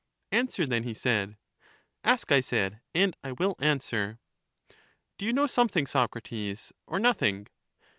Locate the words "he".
0.81-0.95